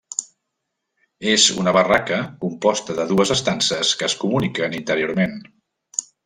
[1.33, 5.39] És una barraca composta de dues estances que es comuniquen interiorment.